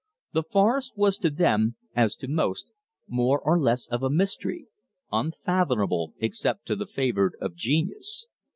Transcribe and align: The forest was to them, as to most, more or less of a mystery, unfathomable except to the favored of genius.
The 0.33 0.41
forest 0.41 0.93
was 0.97 1.19
to 1.19 1.29
them, 1.29 1.75
as 1.95 2.15
to 2.15 2.27
most, 2.27 2.71
more 3.07 3.39
or 3.39 3.59
less 3.59 3.85
of 3.85 4.01
a 4.01 4.09
mystery, 4.09 4.65
unfathomable 5.11 6.15
except 6.17 6.65
to 6.69 6.75
the 6.75 6.87
favored 6.87 7.35
of 7.39 7.53
genius. 7.53 8.25